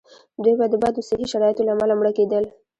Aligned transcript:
دوی 0.43 0.53
به 0.59 0.65
د 0.69 0.75
بدو 0.83 1.01
صحي 1.09 1.25
شرایطو 1.31 1.65
له 1.65 1.71
امله 1.75 1.93
مړه 1.99 2.11
کېدل. 2.17 2.43